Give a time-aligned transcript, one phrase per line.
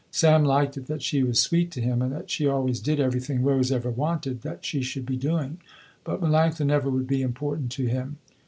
[0.09, 3.43] Sam liked it that she was sweet to him and that she always did everything
[3.43, 5.59] Rose ever wanted that she should be doing.
[6.03, 8.17] But Melanctha never would be important to him.